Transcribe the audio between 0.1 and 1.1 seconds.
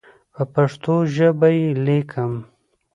په پښتو